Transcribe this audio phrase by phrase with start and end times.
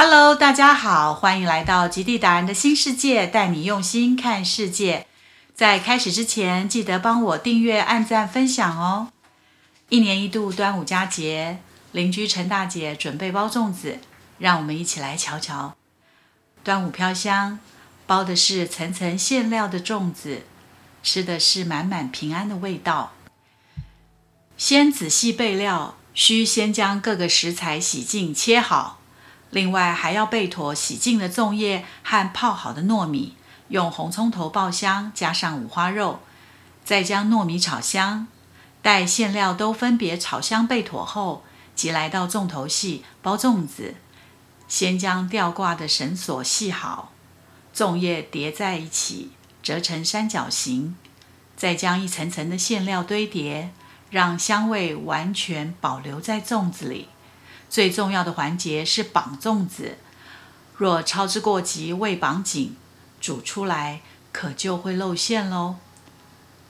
[0.00, 5.08] Hello，大家好，欢迎来到极地达人的新世界，带你用心看世界。
[5.56, 9.08] 在开始之前，记得帮我订阅、按赞、分享哦。
[9.88, 11.58] 一年一度端午佳节，
[11.90, 13.98] 邻居陈大姐准备包粽子，
[14.38, 15.74] 让我们一起来瞧瞧。
[16.62, 17.58] 端午飘香，
[18.06, 20.42] 包的是层层馅料的粽子，
[21.02, 23.14] 吃的是满满平安的味道。
[24.56, 28.97] 先仔细备料，需先将各个食材洗净切好，
[29.50, 33.34] 另外还要备妥洗净的粽叶和泡好的糯米。
[33.68, 36.20] 用红葱头爆香，加上五花肉，
[36.84, 38.26] 再将糯米炒香。
[38.80, 43.96] 待馅料都分别炒香备妥后，即来到粽头戏包粽子。
[44.68, 47.12] 先将吊挂的绳索系好，
[47.74, 50.96] 粽叶叠在一起，折成三角形，
[51.56, 53.70] 再将一层层的馅料堆叠，
[54.10, 57.08] 让香味完全保留在粽子里。
[57.68, 59.98] 最重要的环节是绑粽子，
[60.76, 62.76] 若操之过急，未绑紧。
[63.20, 65.76] 煮出来可就会露馅喽。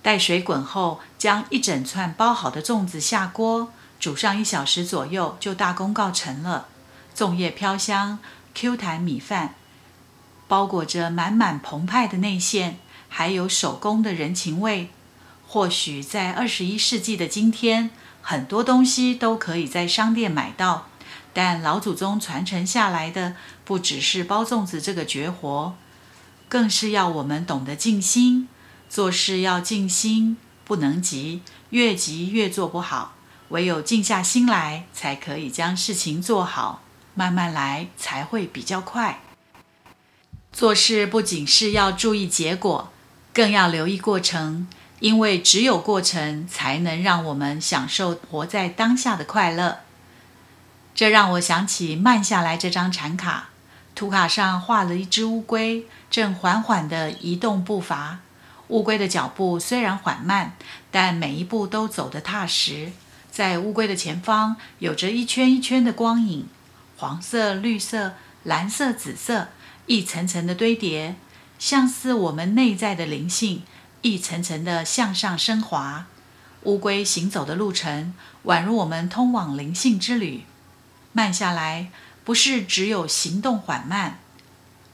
[0.00, 6.68] 待水滚后，将一整串包好的粽子下锅，煮上一小时左右，就大功告成了。
[7.14, 8.18] 粽叶飘香
[8.54, 9.56] ，Q 弹米饭，
[10.46, 14.88] 包裹着满满澎湃的内馅，还有手工的人情味。
[15.46, 17.90] 或许在二十一世纪的今天，
[18.30, 20.88] 很多东西都可以在商店买到，
[21.32, 25.74] 但老祖宗传承下来的，不只是包粽子这个绝活。
[26.46, 28.46] 更是要我们懂得静心，
[28.90, 31.40] 做事要静心，不能急，
[31.70, 33.14] 越急越做不好。
[33.48, 36.82] 唯有静下心来，才可以将事情做好。
[37.14, 39.22] 慢慢来才会比较快。
[40.52, 42.92] 做事不仅是要注意结果，
[43.32, 44.68] 更要留意过程，
[45.00, 49.80] 因为只有过程，才能让我们享受活在当下的快乐。
[50.94, 53.50] 这让我想起《慢下来》这张禅卡。
[53.94, 58.18] 图卡上画了一只乌龟，正缓缓地移动步伐。
[58.68, 60.56] 乌龟的脚步虽然缓慢，
[60.90, 62.92] 但每一步都走得踏实。
[63.30, 66.46] 在乌龟的前方，有着一圈一圈的光影，
[66.96, 69.48] 黄色、绿色、蓝色、紫色，
[69.86, 71.14] 一层层的堆叠，
[71.58, 73.62] 像是我们内在的灵性，
[74.02, 76.06] 一层层的向上升华。
[76.64, 78.14] 乌龟行走的路程，
[78.44, 80.44] 宛如我们通往灵性之旅。
[81.12, 81.90] 慢下来。
[82.24, 84.18] 不是只有行动缓慢，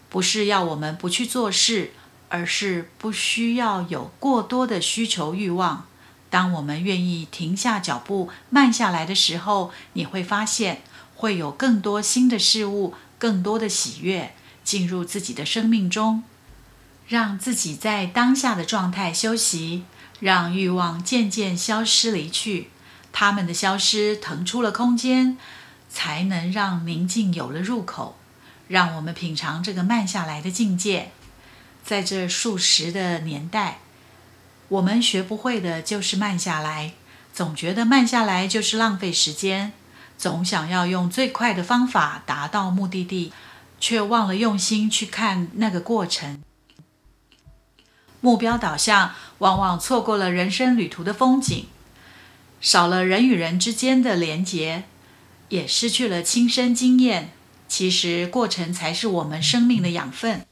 [0.08, 1.90] 不是要我们不去做事，
[2.28, 5.86] 而是不需要有过多的需求欲望。
[6.30, 10.82] 当我们愿意停下脚步，慢下来的时候，你会发现
[11.16, 16.22] 会有更多新的事物，更多的喜悦进入自己的生命中，
[17.06, 19.84] 让自己在当下的状态休息，
[20.20, 22.70] 让欲望渐渐消失离去。
[23.12, 25.36] 他们的消失腾出了空间。
[25.96, 28.16] 才能让宁静有了入口，
[28.66, 31.12] 让我们品尝这个慢下来的境界。
[31.84, 33.78] 在这数十的年代，
[34.66, 36.94] 我们学不会的就是慢下来，
[37.32, 39.72] 总觉得慢下来就是浪费时间，
[40.18, 43.32] 总想要用最快的方法达到目的地，
[43.78, 46.42] 却忘了用心去看那个过程。
[48.24, 51.66] 目标导向，往往错过了人生旅途的风景，
[52.58, 54.84] 少了人与人之间的连结。
[55.50, 57.32] 也失去了亲身经验。
[57.68, 60.46] 其实，过程才是我们生命的养分。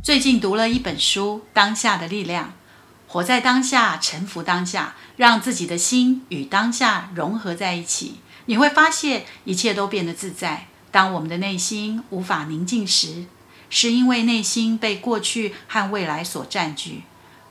[0.00, 2.46] 最近读了一本书《当下的力量》，
[3.12, 10.68] 活在当下，臣服当下，让自己的心与当下融合在一起，你会发现一切都变得自在。
[10.92, 13.24] 当我们的内心无法宁静时，
[13.74, 17.02] 是因为内心被过去和未来所占据。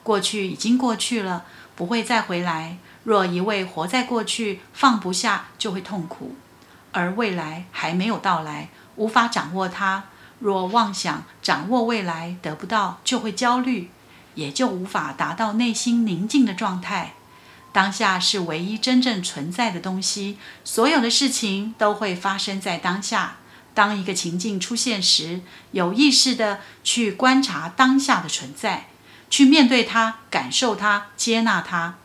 [0.03, 1.44] 过去已经过去了，
[1.75, 2.78] 不会再回来。
[3.03, 6.33] 若一味活在过去，放不下就会痛苦；
[6.94, 10.06] 而未来还没有到来，无法掌握它。
[10.39, 13.89] 若妄想掌握未来得不到，就会焦虑，
[14.35, 17.16] 也就无法达到内心宁静的状态。
[17.73, 23.36] 当下是唯一真正存在的东西，所有的事情都会发生在当下。
[23.74, 25.42] 当一个情境出现时，
[25.72, 28.88] 有意识的去观察当下的存在，
[29.30, 31.96] 去面对它，感受它，接纳它。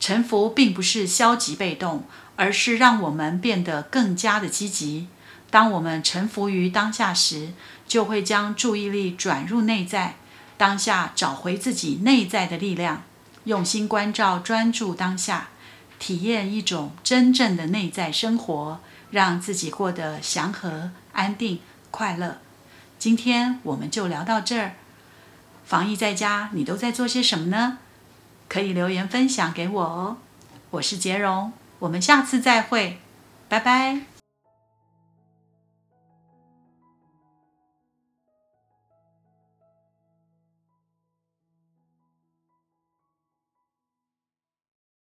[0.00, 2.04] 臣服并不是消极被动，
[2.36, 5.08] 而是让我们变得更加的积极。
[5.50, 7.52] 当我们臣服于当下时，
[7.86, 10.16] 就会将注意力转入内在，
[10.56, 13.02] 当下找回自己内在的力量，
[13.44, 15.48] 用心关照，专注当下，
[15.98, 18.80] 体验一种真正的内在生活，
[19.10, 21.60] 让自己过得祥和、安定、
[21.90, 22.38] 快乐。
[22.98, 24.72] 今天我们就聊到这儿。
[25.64, 27.78] 防疫在家，你都在做些什么呢？
[28.48, 30.16] 可以留言分享给我哦，
[30.70, 33.00] 我是杰荣，我们下次再会，
[33.48, 34.17] 拜拜。